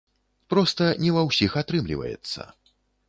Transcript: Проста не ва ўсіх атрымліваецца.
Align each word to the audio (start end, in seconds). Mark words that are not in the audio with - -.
Проста 0.53 0.87
не 1.03 1.11
ва 1.17 1.23
ўсіх 1.29 1.59
атрымліваецца. 1.61 2.51